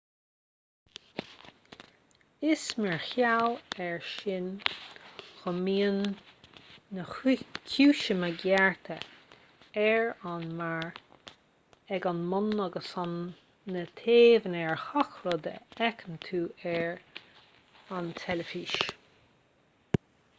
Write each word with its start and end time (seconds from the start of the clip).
is 2.51 2.75
mar 2.83 2.95
gheall 3.09 3.51
air 3.87 3.99
sin 4.13 4.47
go 5.43 5.51
mbíonn 5.57 5.99
na 6.99 7.03
ciumhaiseanna 7.73 8.31
gearrtha 8.45 8.97
ar 9.83 10.09
an 10.33 10.47
mbarr 10.63 10.91
ag 11.99 12.09
an 12.15 12.25
mbun 12.33 12.65
agus 12.67 12.91
ar 13.05 13.13
na 13.77 13.85
taobhanna 14.03 14.65
ar 14.73 14.81
gach 14.87 15.21
rud 15.29 15.51
a 15.55 15.57
fheiceann 15.77 16.19
tú 16.31 16.43
ar 16.75 18.05
tv 18.25 18.69